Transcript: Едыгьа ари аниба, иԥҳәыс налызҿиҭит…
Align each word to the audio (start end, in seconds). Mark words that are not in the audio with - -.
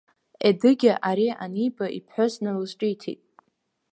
Едыгьа 0.47 0.93
ари 1.09 1.27
аниба, 1.43 1.85
иԥҳәыс 1.97 2.33
налызҿиҭит… 2.43 3.21